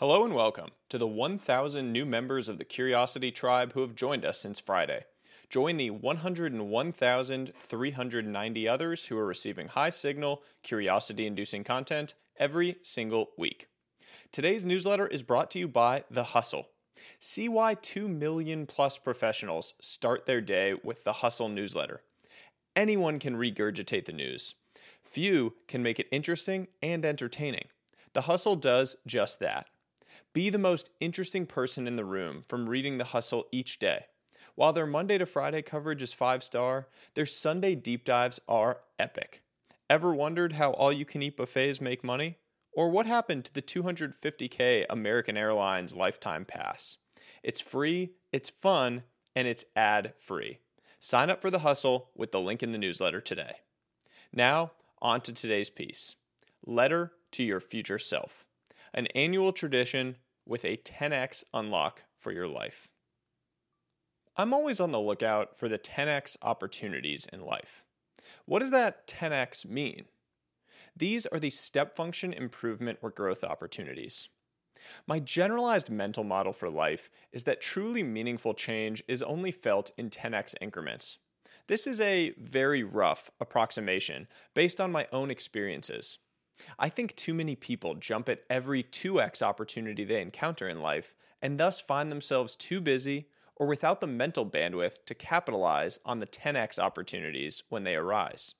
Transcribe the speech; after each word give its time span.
Hello 0.00 0.24
and 0.24 0.34
welcome 0.34 0.70
to 0.88 0.96
the 0.96 1.06
1,000 1.06 1.92
new 1.92 2.06
members 2.06 2.48
of 2.48 2.56
the 2.56 2.64
Curiosity 2.64 3.30
Tribe 3.30 3.74
who 3.74 3.82
have 3.82 3.94
joined 3.94 4.24
us 4.24 4.40
since 4.40 4.58
Friday. 4.58 5.04
Join 5.50 5.76
the 5.76 5.90
101,390 5.90 8.66
others 8.66 9.04
who 9.04 9.18
are 9.18 9.26
receiving 9.26 9.68
high 9.68 9.90
signal, 9.90 10.42
curiosity 10.62 11.26
inducing 11.26 11.64
content 11.64 12.14
every 12.38 12.76
single 12.82 13.28
week. 13.36 13.68
Today's 14.32 14.64
newsletter 14.64 15.06
is 15.06 15.22
brought 15.22 15.50
to 15.50 15.58
you 15.58 15.68
by 15.68 16.04
The 16.10 16.24
Hustle. 16.24 16.68
See 17.18 17.50
why 17.50 17.74
2 17.74 18.08
million 18.08 18.64
plus 18.64 18.96
professionals 18.96 19.74
start 19.82 20.24
their 20.24 20.40
day 20.40 20.76
with 20.82 21.04
The 21.04 21.12
Hustle 21.12 21.50
newsletter. 21.50 22.00
Anyone 22.74 23.18
can 23.18 23.36
regurgitate 23.36 24.06
the 24.06 24.12
news, 24.12 24.54
few 25.02 25.56
can 25.68 25.82
make 25.82 26.00
it 26.00 26.08
interesting 26.10 26.68
and 26.82 27.04
entertaining. 27.04 27.66
The 28.14 28.22
Hustle 28.22 28.56
does 28.56 28.96
just 29.06 29.40
that. 29.40 29.66
Be 30.32 30.48
the 30.48 30.58
most 30.58 30.90
interesting 31.00 31.44
person 31.44 31.88
in 31.88 31.96
the 31.96 32.04
room 32.04 32.44
from 32.46 32.68
reading 32.68 32.98
The 32.98 33.04
Hustle 33.04 33.46
each 33.50 33.80
day. 33.80 34.06
While 34.54 34.72
their 34.72 34.86
Monday 34.86 35.18
to 35.18 35.26
Friday 35.26 35.60
coverage 35.60 36.02
is 36.02 36.12
five 36.12 36.44
star, 36.44 36.86
their 37.14 37.26
Sunday 37.26 37.74
deep 37.74 38.04
dives 38.04 38.38
are 38.46 38.78
epic. 38.96 39.42
Ever 39.88 40.14
wondered 40.14 40.52
how 40.52 40.70
all 40.70 40.92
you 40.92 41.04
can 41.04 41.20
eat 41.20 41.36
buffets 41.36 41.80
make 41.80 42.04
money? 42.04 42.38
Or 42.72 42.90
what 42.90 43.06
happened 43.06 43.44
to 43.46 43.54
the 43.54 43.60
250K 43.60 44.86
American 44.88 45.36
Airlines 45.36 45.96
lifetime 45.96 46.44
pass? 46.44 46.98
It's 47.42 47.60
free, 47.60 48.12
it's 48.30 48.50
fun, 48.50 49.02
and 49.34 49.48
it's 49.48 49.64
ad 49.74 50.14
free. 50.16 50.60
Sign 51.00 51.28
up 51.28 51.42
for 51.42 51.50
The 51.50 51.60
Hustle 51.60 52.10
with 52.14 52.30
the 52.30 52.40
link 52.40 52.62
in 52.62 52.70
the 52.70 52.78
newsletter 52.78 53.20
today. 53.20 53.56
Now, 54.32 54.70
on 55.02 55.22
to 55.22 55.32
today's 55.32 55.70
piece 55.70 56.14
Letter 56.64 57.10
to 57.32 57.42
Your 57.42 57.58
Future 57.58 57.98
Self 57.98 58.44
an 58.94 59.06
annual 59.08 59.52
tradition 59.52 60.16
with 60.46 60.64
a 60.64 60.76
10x 60.78 61.44
unlock 61.54 62.04
for 62.16 62.32
your 62.32 62.48
life. 62.48 62.88
I'm 64.36 64.54
always 64.54 64.80
on 64.80 64.90
the 64.90 65.00
lookout 65.00 65.56
for 65.56 65.68
the 65.68 65.78
10x 65.78 66.36
opportunities 66.42 67.26
in 67.32 67.40
life. 67.40 67.84
What 68.46 68.60
does 68.60 68.70
that 68.70 69.06
10x 69.06 69.66
mean? 69.66 70.06
These 70.96 71.26
are 71.26 71.38
the 71.38 71.50
step 71.50 71.94
function 71.94 72.32
improvement 72.32 72.98
or 73.02 73.10
growth 73.10 73.44
opportunities. 73.44 74.28
My 75.06 75.18
generalized 75.18 75.90
mental 75.90 76.24
model 76.24 76.52
for 76.52 76.70
life 76.70 77.10
is 77.32 77.44
that 77.44 77.60
truly 77.60 78.02
meaningful 78.02 78.54
change 78.54 79.02
is 79.06 79.22
only 79.22 79.50
felt 79.50 79.92
in 79.98 80.10
10x 80.10 80.54
increments. 80.60 81.18
This 81.66 81.86
is 81.86 82.00
a 82.00 82.34
very 82.38 82.82
rough 82.82 83.30
approximation 83.40 84.26
based 84.54 84.80
on 84.80 84.90
my 84.90 85.06
own 85.12 85.30
experiences. 85.30 86.18
I 86.78 86.88
think 86.88 87.16
too 87.16 87.34
many 87.34 87.56
people 87.56 87.94
jump 87.94 88.28
at 88.28 88.44
every 88.48 88.82
2x 88.82 89.42
opportunity 89.42 90.04
they 90.04 90.20
encounter 90.20 90.68
in 90.68 90.80
life 90.80 91.14
and 91.42 91.58
thus 91.58 91.80
find 91.80 92.10
themselves 92.10 92.56
too 92.56 92.80
busy 92.80 93.28
or 93.56 93.66
without 93.66 94.00
the 94.00 94.06
mental 94.06 94.46
bandwidth 94.46 95.04
to 95.04 95.14
capitalize 95.14 95.98
on 96.04 96.18
the 96.18 96.26
10x 96.26 96.78
opportunities 96.78 97.62
when 97.68 97.84
they 97.84 97.94
arise. 97.94 98.54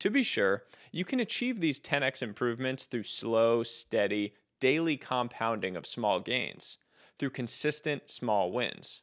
To 0.00 0.10
be 0.10 0.22
sure, 0.22 0.64
you 0.92 1.04
can 1.04 1.20
achieve 1.20 1.60
these 1.60 1.80
10x 1.80 2.22
improvements 2.22 2.84
through 2.84 3.04
slow, 3.04 3.62
steady, 3.62 4.34
daily 4.60 4.96
compounding 4.96 5.76
of 5.76 5.86
small 5.86 6.20
gains, 6.20 6.78
through 7.18 7.30
consistent 7.30 8.10
small 8.10 8.52
wins. 8.52 9.02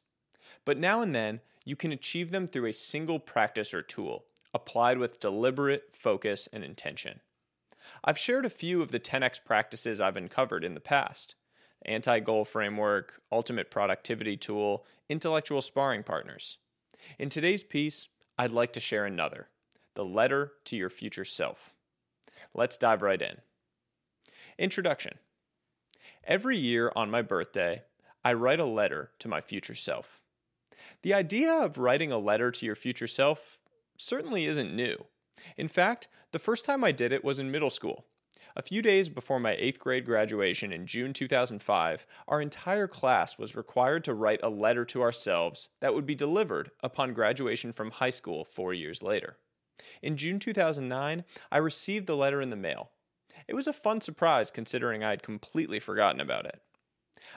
But 0.65 0.77
now 0.77 1.01
and 1.01 1.13
then, 1.15 1.41
you 1.65 1.75
can 1.75 1.91
achieve 1.91 2.31
them 2.31 2.47
through 2.47 2.67
a 2.67 2.73
single 2.73 3.19
practice 3.19 3.73
or 3.73 3.81
tool, 3.81 4.25
applied 4.53 4.97
with 4.97 5.19
deliberate 5.19 5.93
focus 5.93 6.47
and 6.53 6.63
intention. 6.63 7.19
I've 8.03 8.17
shared 8.17 8.45
a 8.45 8.49
few 8.49 8.81
of 8.81 8.91
the 8.91 8.99
10x 8.99 9.43
practices 9.45 9.99
I've 9.99 10.17
uncovered 10.17 10.63
in 10.63 10.73
the 10.73 10.79
past 10.79 11.35
anti 11.85 12.19
goal 12.19 12.43
framework, 12.43 13.21
ultimate 13.31 13.71
productivity 13.71 14.35
tool, 14.35 14.85
intellectual 15.09 15.61
sparring 15.61 16.03
partners. 16.03 16.57
In 17.19 17.29
today's 17.29 17.63
piece, 17.63 18.09
I'd 18.37 18.51
like 18.51 18.73
to 18.73 18.79
share 18.79 19.05
another 19.05 19.49
the 19.95 20.05
letter 20.05 20.51
to 20.65 20.75
your 20.75 20.91
future 20.91 21.25
self. 21.25 21.73
Let's 22.53 22.77
dive 22.77 23.01
right 23.01 23.21
in. 23.21 23.37
Introduction 24.59 25.17
Every 26.23 26.57
year 26.57 26.91
on 26.95 27.09
my 27.09 27.21
birthday, 27.21 27.83
I 28.23 28.33
write 28.33 28.59
a 28.59 28.65
letter 28.65 29.11
to 29.19 29.27
my 29.27 29.41
future 29.41 29.73
self. 29.73 30.21
The 31.01 31.13
idea 31.13 31.51
of 31.51 31.77
writing 31.77 32.11
a 32.11 32.17
letter 32.17 32.51
to 32.51 32.65
your 32.65 32.75
future 32.75 33.07
self 33.07 33.59
certainly 33.97 34.45
isn't 34.45 34.75
new. 34.75 35.05
In 35.57 35.67
fact, 35.67 36.07
the 36.31 36.39
first 36.39 36.65
time 36.65 36.83
I 36.83 36.91
did 36.91 37.11
it 37.11 37.23
was 37.23 37.39
in 37.39 37.51
middle 37.51 37.69
school. 37.69 38.05
A 38.55 38.63
few 38.63 38.81
days 38.81 39.07
before 39.07 39.39
my 39.39 39.55
eighth 39.59 39.79
grade 39.79 40.03
graduation 40.03 40.73
in 40.73 40.87
June 40.87 41.13
2005, 41.13 42.07
our 42.27 42.41
entire 42.41 42.87
class 42.87 43.37
was 43.37 43.55
required 43.55 44.03
to 44.05 44.15
write 44.15 44.39
a 44.41 44.49
letter 44.49 44.83
to 44.85 45.03
ourselves 45.03 45.69
that 45.79 45.93
would 45.93 46.07
be 46.07 46.15
delivered 46.15 46.71
upon 46.81 47.13
graduation 47.13 47.71
from 47.71 47.91
high 47.91 48.09
school 48.09 48.43
four 48.43 48.73
years 48.73 49.03
later. 49.03 49.37
In 50.01 50.17
June 50.17 50.39
2009, 50.39 51.23
I 51.51 51.57
received 51.57 52.07
the 52.07 52.17
letter 52.17 52.41
in 52.41 52.49
the 52.49 52.55
mail. 52.55 52.89
It 53.47 53.53
was 53.53 53.67
a 53.67 53.73
fun 53.73 54.01
surprise 54.01 54.49
considering 54.49 55.03
I 55.03 55.11
had 55.11 55.21
completely 55.21 55.79
forgotten 55.79 56.19
about 56.19 56.47
it. 56.47 56.59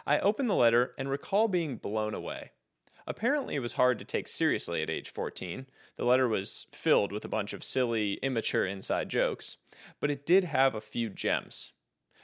I 0.06 0.20
opened 0.20 0.48
the 0.48 0.54
letter 0.54 0.94
and 0.96 1.10
recall 1.10 1.48
being 1.48 1.76
blown 1.76 2.14
away. 2.14 2.52
Apparently, 3.06 3.54
it 3.54 3.60
was 3.60 3.74
hard 3.74 3.98
to 3.98 4.04
take 4.04 4.28
seriously 4.28 4.82
at 4.82 4.90
age 4.90 5.10
14. 5.10 5.66
The 5.96 6.04
letter 6.04 6.28
was 6.28 6.66
filled 6.72 7.12
with 7.12 7.24
a 7.24 7.28
bunch 7.28 7.52
of 7.52 7.64
silly, 7.64 8.14
immature 8.22 8.66
inside 8.66 9.08
jokes, 9.08 9.56
but 10.00 10.10
it 10.10 10.26
did 10.26 10.44
have 10.44 10.74
a 10.74 10.80
few 10.80 11.08
gems. 11.08 11.72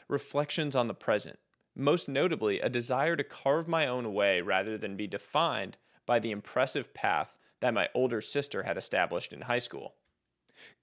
Reflections 0.08 0.76
on 0.76 0.86
the 0.86 0.94
present, 0.94 1.38
most 1.74 2.08
notably, 2.08 2.60
a 2.60 2.68
desire 2.68 3.16
to 3.16 3.24
carve 3.24 3.68
my 3.68 3.86
own 3.86 4.14
way 4.14 4.40
rather 4.40 4.78
than 4.78 4.96
be 4.96 5.06
defined 5.06 5.76
by 6.06 6.18
the 6.18 6.30
impressive 6.30 6.94
path 6.94 7.36
that 7.60 7.74
my 7.74 7.88
older 7.94 8.20
sister 8.20 8.62
had 8.62 8.78
established 8.78 9.32
in 9.32 9.42
high 9.42 9.58
school. 9.58 9.94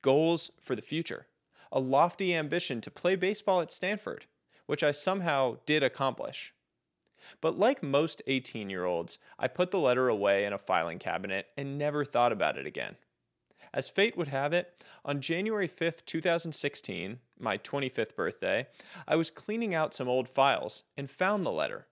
Goals 0.02 0.52
for 0.60 0.76
the 0.76 0.82
future, 0.82 1.28
a 1.72 1.80
lofty 1.80 2.36
ambition 2.36 2.82
to 2.82 2.92
play 2.92 3.16
baseball 3.16 3.62
at 3.62 3.72
Stanford, 3.72 4.26
which 4.68 4.84
I 4.84 4.92
somehow 4.92 5.58
did 5.66 5.82
accomplish. 5.82 6.54
But 7.42 7.58
like 7.58 7.84
most 7.84 8.22
18 8.28 8.70
year 8.70 8.86
olds, 8.86 9.20
I 9.38 9.48
put 9.48 9.72
the 9.72 9.80
letter 9.80 10.10
away 10.10 10.46
in 10.46 10.54
a 10.54 10.58
filing 10.58 11.00
cabinet 11.00 11.48
and 11.58 11.78
never 11.78 12.06
thought 12.06 12.32
about 12.32 12.58
it 12.58 12.66
again. 12.66 12.96
As 13.74 13.90
fate 13.90 14.16
would 14.16 14.28
have 14.28 14.54
it, 14.54 14.84
on 15.04 15.20
January 15.20 15.68
5th, 15.68 16.06
2016, 16.06 17.20
my 17.40 17.58
25th 17.58 18.16
birthday, 18.16 18.68
I 19.08 19.16
was 19.16 19.32
cleaning 19.32 19.74
out 19.74 19.96
some 19.96 20.08
old 20.08 20.30
files 20.30 20.84
and 20.96 21.10
found 21.10 21.44
the 21.44 21.52
letter. 21.52 21.88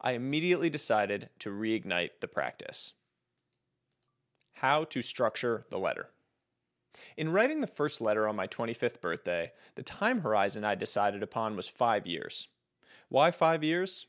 I 0.00 0.12
immediately 0.12 0.68
decided 0.68 1.30
to 1.38 1.50
reignite 1.50 2.20
the 2.20 2.28
practice. 2.28 2.92
How 4.56 4.84
to 4.84 5.00
structure 5.00 5.64
the 5.70 5.78
letter. 5.78 6.10
In 7.16 7.32
writing 7.32 7.60
the 7.60 7.66
first 7.66 8.00
letter 8.00 8.28
on 8.28 8.36
my 8.36 8.46
25th 8.46 9.00
birthday, 9.00 9.52
the 9.74 9.82
time 9.82 10.20
horizon 10.20 10.64
I 10.64 10.74
decided 10.74 11.22
upon 11.22 11.56
was 11.56 11.68
five 11.68 12.06
years. 12.06 12.48
Why 13.08 13.30
five 13.30 13.64
years? 13.64 14.06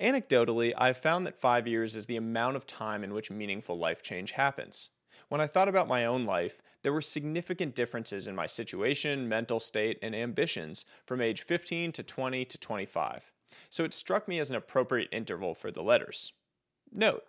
Anecdotally, 0.00 0.74
I've 0.76 0.98
found 0.98 1.26
that 1.26 1.40
five 1.40 1.66
years 1.66 1.94
is 1.94 2.06
the 2.06 2.16
amount 2.16 2.56
of 2.56 2.66
time 2.66 3.02
in 3.02 3.14
which 3.14 3.30
meaningful 3.30 3.78
life 3.78 4.02
change 4.02 4.32
happens. 4.32 4.90
When 5.28 5.40
I 5.40 5.46
thought 5.46 5.68
about 5.68 5.88
my 5.88 6.04
own 6.04 6.24
life, 6.24 6.60
there 6.82 6.92
were 6.92 7.00
significant 7.00 7.74
differences 7.74 8.26
in 8.26 8.36
my 8.36 8.46
situation, 8.46 9.28
mental 9.28 9.58
state, 9.58 9.98
and 10.02 10.14
ambitions 10.14 10.84
from 11.04 11.20
age 11.20 11.42
15 11.42 11.92
to 11.92 12.02
20 12.02 12.44
to 12.44 12.58
25. 12.58 13.32
So 13.70 13.84
it 13.84 13.94
struck 13.94 14.28
me 14.28 14.38
as 14.38 14.50
an 14.50 14.56
appropriate 14.56 15.08
interval 15.12 15.54
for 15.54 15.70
the 15.70 15.82
letters. 15.82 16.32
Note, 16.92 17.24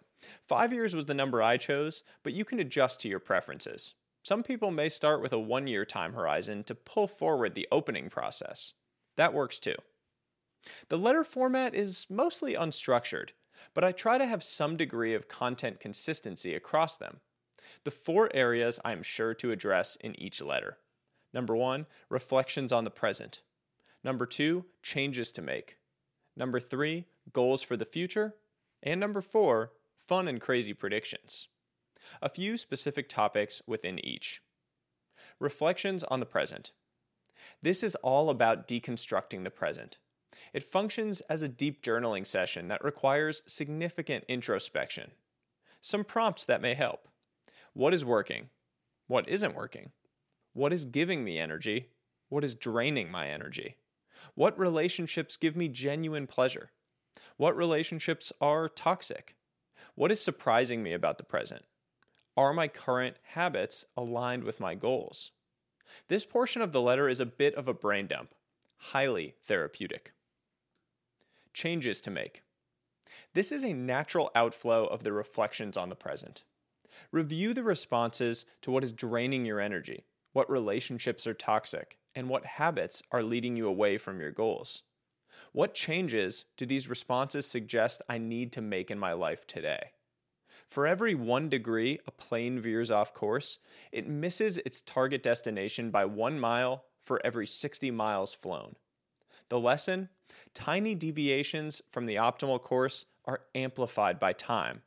five 0.45 0.73
years 0.73 0.93
was 0.93 1.05
the 1.05 1.13
number 1.13 1.41
I 1.41 1.57
chose, 1.57 2.03
but 2.21 2.33
you 2.33 2.43
can 2.43 2.59
adjust 2.59 2.99
to 3.01 3.09
your 3.09 3.19
preferences. 3.19 3.95
Some 4.23 4.43
people 4.43 4.71
may 4.71 4.89
start 4.89 5.21
with 5.21 5.31
a 5.31 5.39
one 5.39 5.67
year 5.67 5.85
time 5.85 6.13
horizon 6.13 6.65
to 6.65 6.75
pull 6.75 7.07
forward 7.07 7.55
the 7.55 7.67
opening 7.71 8.09
process. 8.09 8.73
That 9.15 9.33
works 9.33 9.57
too. 9.57 9.75
The 10.89 10.97
letter 10.97 11.23
format 11.23 11.75
is 11.75 12.07
mostly 12.09 12.53
unstructured, 12.53 13.29
but 13.73 13.83
I 13.83 13.91
try 13.91 14.17
to 14.17 14.25
have 14.25 14.43
some 14.43 14.77
degree 14.77 15.13
of 15.13 15.27
content 15.27 15.79
consistency 15.79 16.53
across 16.55 16.97
them. 16.97 17.19
The 17.83 17.91
four 17.91 18.29
areas 18.33 18.79
I 18.83 18.91
am 18.91 19.03
sure 19.03 19.33
to 19.35 19.51
address 19.51 19.95
in 19.97 20.19
each 20.19 20.41
letter. 20.41 20.77
Number 21.33 21.55
one, 21.55 21.85
reflections 22.09 22.71
on 22.71 22.83
the 22.83 22.89
present. 22.89 23.41
Number 24.03 24.25
two, 24.25 24.65
changes 24.81 25.31
to 25.33 25.41
make. 25.41 25.77
Number 26.35 26.59
three, 26.59 27.05
goals 27.33 27.63
for 27.63 27.75
the 27.75 27.85
future. 27.85 28.35
And 28.83 28.99
number 28.99 29.21
four, 29.21 29.73
fun 29.95 30.27
and 30.27 30.39
crazy 30.39 30.73
predictions. 30.73 31.47
A 32.21 32.29
few 32.29 32.57
specific 32.57 33.09
topics 33.09 33.61
within 33.67 34.03
each. 34.05 34.41
Reflections 35.39 36.03
on 36.05 36.19
the 36.19 36.25
present. 36.25 36.71
This 37.61 37.83
is 37.83 37.95
all 37.95 38.29
about 38.29 38.67
deconstructing 38.67 39.43
the 39.43 39.49
present. 39.49 39.97
It 40.53 40.63
functions 40.63 41.21
as 41.21 41.41
a 41.41 41.47
deep 41.47 41.81
journaling 41.81 42.25
session 42.25 42.67
that 42.67 42.83
requires 42.83 43.43
significant 43.47 44.25
introspection. 44.27 45.11
Some 45.81 46.03
prompts 46.03 46.45
that 46.45 46.61
may 46.61 46.73
help. 46.73 47.07
What 47.73 47.93
is 47.93 48.03
working? 48.03 48.49
What 49.07 49.29
isn't 49.29 49.55
working? 49.55 49.91
What 50.53 50.73
is 50.73 50.85
giving 50.85 51.23
me 51.23 51.37
energy? 51.37 51.89
What 52.29 52.43
is 52.43 52.55
draining 52.55 53.11
my 53.11 53.27
energy? 53.27 53.75
What 54.35 54.57
relationships 54.57 55.37
give 55.37 55.55
me 55.55 55.67
genuine 55.67 56.27
pleasure? 56.27 56.71
What 57.37 57.55
relationships 57.55 58.33
are 58.41 58.67
toxic? 58.67 59.35
What 59.95 60.11
is 60.11 60.21
surprising 60.21 60.83
me 60.83 60.93
about 60.93 61.17
the 61.17 61.23
present? 61.23 61.63
Are 62.35 62.53
my 62.53 62.67
current 62.67 63.17
habits 63.33 63.85
aligned 63.95 64.43
with 64.43 64.59
my 64.59 64.75
goals? 64.75 65.31
This 66.07 66.25
portion 66.25 66.61
of 66.61 66.71
the 66.71 66.81
letter 66.81 67.07
is 67.07 67.19
a 67.19 67.25
bit 67.25 67.55
of 67.55 67.67
a 67.67 67.73
brain 67.73 68.07
dump, 68.07 68.35
highly 68.77 69.35
therapeutic. 69.45 70.13
Changes 71.57 72.01
to 72.01 72.11
make. 72.11 72.43
This 73.33 73.51
is 73.51 73.63
a 73.63 73.73
natural 73.73 74.29
outflow 74.35 74.85
of 74.85 75.01
the 75.01 75.11
reflections 75.11 75.75
on 75.75 75.89
the 75.89 75.95
present. 75.95 76.43
Review 77.11 77.51
the 77.55 77.63
responses 77.63 78.45
to 78.61 78.69
what 78.69 78.83
is 78.83 78.91
draining 78.91 79.43
your 79.43 79.59
energy, 79.59 80.05
what 80.33 80.51
relationships 80.51 81.25
are 81.25 81.33
toxic, 81.33 81.97
and 82.13 82.29
what 82.29 82.45
habits 82.45 83.01
are 83.11 83.23
leading 83.23 83.55
you 83.55 83.67
away 83.67 83.97
from 83.97 84.19
your 84.19 84.29
goals. 84.29 84.83
What 85.51 85.73
changes 85.73 86.45
do 86.57 86.67
these 86.67 86.87
responses 86.91 87.47
suggest 87.47 88.03
I 88.07 88.19
need 88.19 88.51
to 88.51 88.61
make 88.61 88.91
in 88.91 88.99
my 88.99 89.13
life 89.13 89.47
today? 89.47 89.93
For 90.67 90.85
every 90.85 91.15
one 91.15 91.49
degree 91.49 91.97
a 92.05 92.11
plane 92.11 92.59
veers 92.59 92.91
off 92.91 93.15
course, 93.15 93.57
it 93.91 94.07
misses 94.07 94.59
its 94.59 94.81
target 94.81 95.23
destination 95.23 95.89
by 95.89 96.05
one 96.05 96.39
mile 96.39 96.83
for 97.01 97.19
every 97.25 97.47
60 97.47 97.89
miles 97.89 98.35
flown. 98.35 98.75
The 99.49 99.59
lesson 99.59 100.09
tiny 100.53 100.95
deviations 100.95 101.81
from 101.89 102.05
the 102.05 102.15
optimal 102.15 102.61
course 102.61 103.05
are 103.25 103.41
amplified 103.55 104.19
by 104.19 104.33
time. 104.33 104.81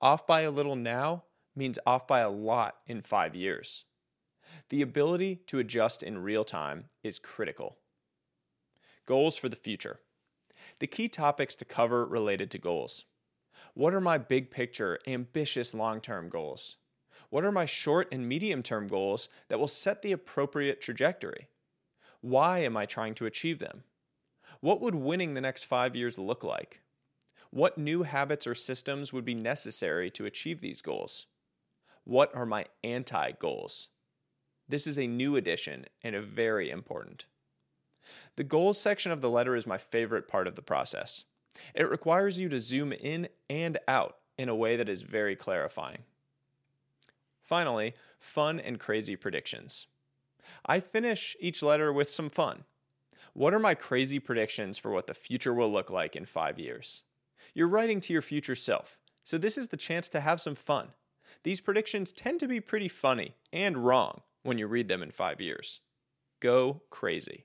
Off 0.00 0.26
by 0.26 0.42
a 0.42 0.50
little 0.50 0.76
now 0.76 1.24
means 1.54 1.78
off 1.86 2.06
by 2.06 2.20
a 2.20 2.30
lot 2.30 2.76
in 2.86 3.00
five 3.00 3.34
years. 3.34 3.84
The 4.68 4.82
ability 4.82 5.36
to 5.46 5.58
adjust 5.58 6.02
in 6.02 6.18
real 6.18 6.44
time 6.44 6.86
is 7.02 7.18
critical. 7.18 7.76
Goals 9.06 9.36
for 9.36 9.48
the 9.48 9.56
future. 9.56 10.00
The 10.78 10.86
key 10.86 11.08
topics 11.08 11.54
to 11.56 11.64
cover 11.64 12.04
related 12.04 12.50
to 12.52 12.58
goals. 12.58 13.04
What 13.74 13.94
are 13.94 14.00
my 14.00 14.18
big 14.18 14.50
picture, 14.50 14.98
ambitious 15.06 15.74
long 15.74 16.00
term 16.00 16.28
goals? 16.28 16.76
What 17.30 17.44
are 17.44 17.52
my 17.52 17.66
short 17.66 18.08
and 18.12 18.28
medium 18.28 18.62
term 18.62 18.88
goals 18.88 19.28
that 19.48 19.58
will 19.58 19.68
set 19.68 20.02
the 20.02 20.12
appropriate 20.12 20.80
trajectory? 20.80 21.48
Why 22.20 22.60
am 22.60 22.76
I 22.76 22.86
trying 22.86 23.14
to 23.16 23.26
achieve 23.26 23.58
them? 23.58 23.84
What 24.60 24.80
would 24.80 24.94
winning 24.94 25.34
the 25.34 25.40
next 25.40 25.64
five 25.64 25.94
years 25.94 26.18
look 26.18 26.42
like? 26.42 26.82
What 27.50 27.78
new 27.78 28.02
habits 28.02 28.46
or 28.46 28.54
systems 28.54 29.12
would 29.12 29.24
be 29.24 29.34
necessary 29.34 30.10
to 30.12 30.26
achieve 30.26 30.60
these 30.60 30.82
goals? 30.82 31.26
What 32.04 32.34
are 32.34 32.46
my 32.46 32.66
anti 32.82 33.32
goals? 33.32 33.88
This 34.68 34.86
is 34.86 34.98
a 34.98 35.06
new 35.06 35.36
addition 35.36 35.86
and 36.02 36.14
a 36.14 36.22
very 36.22 36.70
important. 36.70 37.26
The 38.36 38.44
goals 38.44 38.80
section 38.80 39.12
of 39.12 39.20
the 39.20 39.30
letter 39.30 39.56
is 39.56 39.66
my 39.66 39.78
favorite 39.78 40.28
part 40.28 40.46
of 40.46 40.54
the 40.54 40.62
process. 40.62 41.24
It 41.74 41.90
requires 41.90 42.38
you 42.38 42.48
to 42.50 42.58
zoom 42.58 42.92
in 42.92 43.28
and 43.48 43.78
out 43.88 44.16
in 44.38 44.48
a 44.48 44.54
way 44.54 44.76
that 44.76 44.88
is 44.88 45.02
very 45.02 45.36
clarifying. 45.36 46.00
Finally, 47.42 47.94
fun 48.18 48.60
and 48.60 48.78
crazy 48.78 49.16
predictions. 49.16 49.86
I 50.64 50.80
finish 50.80 51.36
each 51.40 51.62
letter 51.62 51.92
with 51.92 52.10
some 52.10 52.28
fun. 52.28 52.64
What 53.36 53.52
are 53.52 53.58
my 53.58 53.74
crazy 53.74 54.18
predictions 54.18 54.78
for 54.78 54.90
what 54.92 55.08
the 55.08 55.12
future 55.12 55.52
will 55.52 55.70
look 55.70 55.90
like 55.90 56.16
in 56.16 56.24
five 56.24 56.58
years? 56.58 57.02
You're 57.52 57.68
writing 57.68 58.00
to 58.00 58.14
your 58.14 58.22
future 58.22 58.54
self, 58.54 58.98
so 59.24 59.36
this 59.36 59.58
is 59.58 59.68
the 59.68 59.76
chance 59.76 60.08
to 60.08 60.22
have 60.22 60.40
some 60.40 60.54
fun. 60.54 60.94
These 61.42 61.60
predictions 61.60 62.12
tend 62.12 62.40
to 62.40 62.48
be 62.48 62.62
pretty 62.62 62.88
funny 62.88 63.34
and 63.52 63.84
wrong 63.84 64.22
when 64.42 64.56
you 64.56 64.66
read 64.66 64.88
them 64.88 65.02
in 65.02 65.10
five 65.10 65.38
years. 65.38 65.80
Go 66.40 66.80
crazy. 66.88 67.44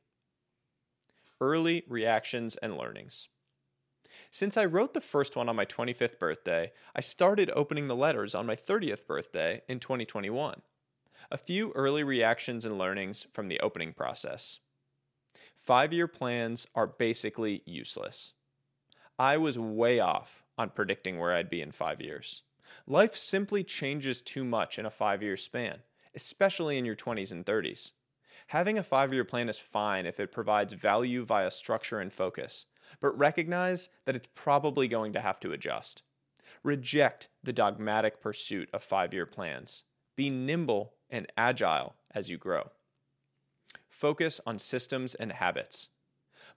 Early 1.41 1.83
reactions 1.89 2.55
and 2.55 2.77
learnings. 2.77 3.27
Since 4.29 4.55
I 4.55 4.63
wrote 4.63 4.93
the 4.93 5.01
first 5.01 5.35
one 5.35 5.49
on 5.49 5.57
my 5.57 5.65
25th 5.65 6.17
birthday, 6.17 6.71
I 6.95 7.01
started 7.01 7.51
opening 7.53 7.89
the 7.89 7.97
letters 7.97 8.33
on 8.33 8.45
my 8.45 8.55
30th 8.55 9.05
birthday 9.07 9.61
in 9.67 9.81
2021. 9.81 10.61
A 11.29 11.37
few 11.37 11.73
early 11.75 12.05
reactions 12.05 12.65
and 12.65 12.77
learnings 12.77 13.27
from 13.33 13.49
the 13.49 13.59
opening 13.59 13.91
process. 13.91 14.59
Five 15.63 15.93
year 15.93 16.07
plans 16.07 16.67
are 16.75 16.87
basically 16.87 17.61
useless. 17.65 18.33
I 19.17 19.37
was 19.37 19.57
way 19.57 19.99
off 19.99 20.43
on 20.57 20.69
predicting 20.69 21.19
where 21.19 21.33
I'd 21.33 21.49
be 21.49 21.61
in 21.61 21.71
five 21.71 22.01
years. 22.01 22.43
Life 22.87 23.15
simply 23.15 23.63
changes 23.63 24.21
too 24.21 24.43
much 24.43 24.79
in 24.79 24.85
a 24.85 24.91
five 24.91 25.21
year 25.21 25.37
span 25.37 25.81
especially 26.15 26.77
in 26.77 26.85
your 26.85 26.95
20s 26.95 27.31
and 27.31 27.45
30s. 27.45 27.91
Having 28.47 28.77
a 28.77 28.83
five 28.83 29.13
year 29.13 29.23
plan 29.23 29.49
is 29.49 29.57
fine 29.57 30.05
if 30.05 30.19
it 30.19 30.31
provides 30.31 30.73
value 30.73 31.23
via 31.23 31.51
structure 31.51 31.99
and 31.99 32.11
focus, 32.11 32.65
but 32.99 33.17
recognize 33.17 33.89
that 34.05 34.15
it's 34.15 34.27
probably 34.35 34.87
going 34.87 35.13
to 35.13 35.21
have 35.21 35.39
to 35.41 35.51
adjust. 35.51 36.03
Reject 36.63 37.29
the 37.43 37.53
dogmatic 37.53 38.21
pursuit 38.21 38.69
of 38.73 38.83
five 38.83 39.13
year 39.13 39.25
plans. 39.25 39.83
Be 40.15 40.29
nimble 40.29 40.93
and 41.09 41.27
agile 41.37 41.95
as 42.13 42.29
you 42.29 42.37
grow. 42.37 42.69
Focus 43.91 44.39
on 44.47 44.57
systems 44.57 45.13
and 45.13 45.33
habits. 45.33 45.89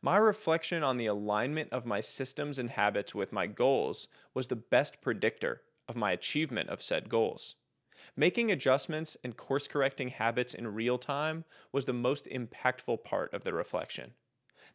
My 0.01 0.17
reflection 0.17 0.83
on 0.85 0.97
the 0.97 1.07
alignment 1.07 1.73
of 1.73 1.85
my 1.85 2.01
systems 2.01 2.59
and 2.59 2.71
habits 2.71 3.15
with 3.15 3.33
my 3.33 3.49
goals 3.49 4.07
was 4.33 4.47
the 4.47 4.57
best 4.57 5.03
predictor 5.03 5.63
of 5.89 5.97
my 5.97 6.13
achievement 6.13 6.71
of 6.71 6.83
said 6.83 7.09
goals. 7.09 7.57
Making 8.17 8.53
adjustments 8.53 9.17
and 9.25 9.37
course 9.37 9.67
correcting 9.67 10.09
habits 10.09 10.55
in 10.55 10.75
real 10.75 10.97
time 10.97 11.45
was 11.73 11.87
the 11.87 11.93
most 11.93 12.27
impactful 12.27 13.03
part 13.03 13.35
of 13.35 13.43
the 13.43 13.53
reflection. 13.53 14.13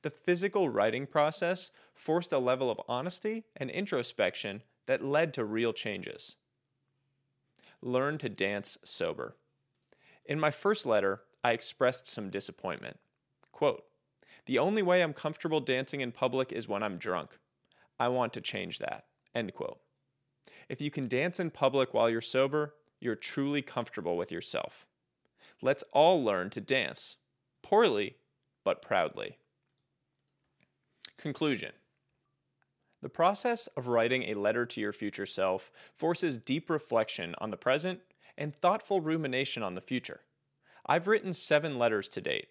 The 0.01 0.09
physical 0.09 0.69
writing 0.69 1.07
process 1.07 1.71
forced 1.93 2.33
a 2.33 2.39
level 2.39 2.69
of 2.69 2.81
honesty 2.89 3.45
and 3.55 3.69
introspection 3.69 4.63
that 4.85 5.03
led 5.03 5.33
to 5.35 5.45
real 5.45 5.71
changes. 5.71 6.35
Learn 7.81 8.17
to 8.17 8.29
dance 8.29 8.77
sober. 8.83 9.37
In 10.25 10.39
my 10.39 10.51
first 10.51 10.85
letter, 10.85 11.21
I 11.43 11.51
expressed 11.51 12.07
some 12.07 12.29
disappointment. 12.29 12.99
Quote, 13.51 13.83
the 14.45 14.59
only 14.59 14.81
way 14.81 15.03
I'm 15.03 15.13
comfortable 15.13 15.59
dancing 15.59 16.01
in 16.01 16.11
public 16.11 16.51
is 16.51 16.67
when 16.67 16.81
I'm 16.81 16.97
drunk. 16.97 17.37
I 17.99 18.07
want 18.07 18.33
to 18.33 18.41
change 18.41 18.79
that. 18.79 19.05
End 19.35 19.53
quote. 19.53 19.79
If 20.67 20.81
you 20.81 20.89
can 20.89 21.07
dance 21.07 21.39
in 21.39 21.51
public 21.51 21.93
while 21.93 22.09
you're 22.09 22.21
sober, 22.21 22.75
you're 22.99 23.15
truly 23.15 23.61
comfortable 23.61 24.17
with 24.17 24.31
yourself. 24.31 24.85
Let's 25.61 25.83
all 25.93 26.23
learn 26.23 26.49
to 26.51 26.61
dance, 26.61 27.17
poorly, 27.61 28.15
but 28.63 28.81
proudly. 28.81 29.37
Conclusion 31.17 31.73
The 33.01 33.09
process 33.09 33.67
of 33.75 33.87
writing 33.87 34.23
a 34.23 34.33
letter 34.35 34.65
to 34.65 34.81
your 34.81 34.93
future 34.93 35.25
self 35.25 35.71
forces 35.93 36.37
deep 36.37 36.69
reflection 36.69 37.35
on 37.39 37.51
the 37.51 37.57
present 37.57 37.99
and 38.37 38.55
thoughtful 38.55 39.01
rumination 39.01 39.63
on 39.63 39.75
the 39.75 39.81
future. 39.81 40.21
I've 40.89 41.05
written 41.05 41.33
seven 41.33 41.77
letters 41.77 42.07
to 42.09 42.19
date. 42.19 42.47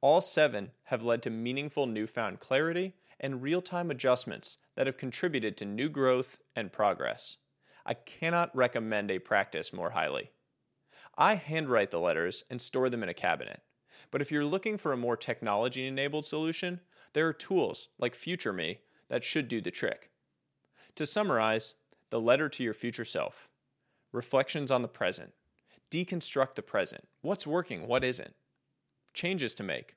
All 0.00 0.20
seven 0.20 0.70
have 0.84 1.02
led 1.02 1.22
to 1.22 1.30
meaningful 1.30 1.88
newfound 1.88 2.38
clarity 2.38 2.94
and 3.18 3.42
real 3.42 3.60
time 3.60 3.90
adjustments 3.90 4.58
that 4.76 4.86
have 4.86 4.96
contributed 4.96 5.56
to 5.56 5.64
new 5.64 5.88
growth 5.88 6.40
and 6.54 6.70
progress. 6.70 7.38
I 7.84 7.94
cannot 7.94 8.54
recommend 8.54 9.10
a 9.10 9.18
practice 9.18 9.72
more 9.72 9.90
highly. 9.90 10.30
I 11.18 11.34
handwrite 11.34 11.90
the 11.90 11.98
letters 11.98 12.44
and 12.48 12.60
store 12.60 12.88
them 12.88 13.02
in 13.02 13.08
a 13.08 13.14
cabinet. 13.14 13.60
But 14.12 14.22
if 14.22 14.30
you're 14.30 14.44
looking 14.44 14.78
for 14.78 14.92
a 14.92 14.96
more 14.96 15.16
technology 15.16 15.84
enabled 15.84 16.26
solution, 16.26 16.78
there 17.12 17.26
are 17.26 17.32
tools 17.32 17.88
like 17.98 18.14
FutureMe 18.14 18.78
that 19.08 19.24
should 19.24 19.48
do 19.48 19.60
the 19.60 19.72
trick. 19.72 20.10
To 20.94 21.04
summarize, 21.04 21.74
the 22.10 22.20
letter 22.20 22.48
to 22.50 22.62
your 22.62 22.74
future 22.74 23.04
self, 23.04 23.48
reflections 24.12 24.70
on 24.70 24.82
the 24.82 24.88
present, 24.88 25.32
deconstruct 25.94 26.56
the 26.56 26.62
present, 26.62 27.06
what's 27.22 27.46
working, 27.46 27.86
what 27.86 28.02
isn't, 28.02 28.34
changes 29.12 29.54
to 29.54 29.62
make, 29.62 29.94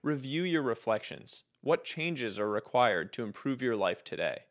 review 0.00 0.44
your 0.44 0.62
reflections, 0.62 1.42
what 1.60 1.82
changes 1.82 2.38
are 2.38 2.48
required 2.48 3.12
to 3.12 3.24
improve 3.24 3.60
your 3.60 3.74
life 3.74 4.04
today, 4.04 4.44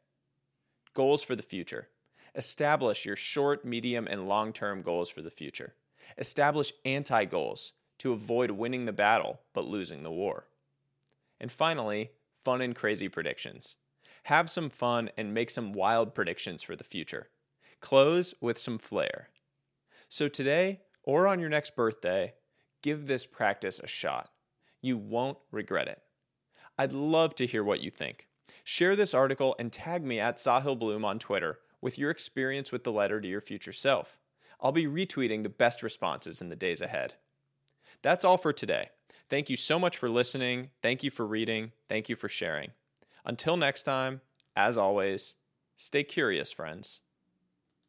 goals 0.94 1.24
for 1.24 1.38
the 1.38 1.42
future. 1.42 1.88
Establish 2.36 3.06
your 3.06 3.16
short, 3.16 3.64
medium, 3.64 4.08
and 4.08 4.28
long 4.28 4.52
term 4.52 4.82
goals 4.82 5.10
for 5.10 5.22
the 5.22 5.32
future. 5.32 5.74
Establish 6.18 6.74
anti 6.84 7.24
goals 7.24 7.72
to 8.00 8.12
avoid 8.12 8.52
winning 8.52 8.86
the 8.86 8.94
battle 8.94 9.40
but 9.54 9.66
losing 9.66 10.04
the 10.04 10.12
war. 10.12 10.48
And 11.40 11.50
finally, 11.50 12.12
fun 12.34 12.62
and 12.62 12.76
crazy 12.76 13.08
predictions. 13.08 13.78
Have 14.24 14.50
some 14.50 14.70
fun 14.70 15.10
and 15.18 15.34
make 15.34 15.50
some 15.50 15.72
wild 15.72 16.14
predictions 16.14 16.62
for 16.62 16.76
the 16.76 16.84
future. 16.84 17.30
Close 17.80 18.34
with 18.42 18.58
some 18.58 18.78
flair. 18.78 19.30
So, 20.10 20.28
today 20.28 20.82
or 21.04 21.28
on 21.28 21.40
your 21.40 21.50
next 21.50 21.76
birthday, 21.76 22.34
give 22.82 23.08
this 23.08 23.26
practice 23.26 23.80
a 23.80 23.88
shot. 23.88 24.30
You 24.82 24.98
won't 24.98 25.38
regret 25.52 25.88
it. 25.88 26.02
I'd 26.78 26.94
love 26.94 27.36
to 27.36 27.46
hear 27.46 27.64
what 27.64 27.82
you 27.82 27.92
think. 27.92 28.28
Share 28.64 28.96
this 28.96 29.14
article 29.14 29.56
and 29.60 29.72
tag 29.72 30.06
me 30.06 30.20
at 30.20 30.38
Sahil 30.38 30.78
Bloom 30.78 31.04
on 31.04 31.20
Twitter 31.20 31.60
with 31.82 31.98
your 31.98 32.10
experience 32.10 32.72
with 32.72 32.84
the 32.84 32.92
letter 32.92 33.20
to 33.20 33.28
your 33.28 33.42
future 33.42 33.74
self. 33.74 34.18
I'll 34.62 34.72
be 34.72 34.86
retweeting 34.86 35.44
the 35.44 35.50
best 35.50 35.82
responses 35.82 36.42
in 36.42 36.50
the 36.50 36.56
days 36.56 36.82
ahead. 36.82 37.16
That's 38.02 38.26
all 38.26 38.38
for 38.38 38.54
today. 38.54 38.90
Thank 39.30 39.50
you 39.50 39.56
so 39.56 39.78
much 39.78 39.98
for 39.98 40.10
listening. 40.10 40.70
Thank 40.82 41.04
you 41.04 41.12
for 41.12 41.26
reading. 41.26 41.72
Thank 41.88 42.10
you 42.10 42.16
for 42.16 42.30
sharing. 42.30 42.72
Until 43.26 43.58
next 43.58 43.84
time, 43.84 44.22
as 44.56 44.78
always, 44.78 45.36
stay 45.78 46.04
curious, 46.04 46.52
friends. 46.52 47.02